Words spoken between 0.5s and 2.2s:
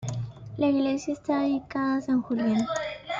La iglesia está dedicada a